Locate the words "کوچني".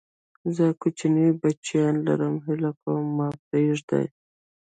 0.81-1.27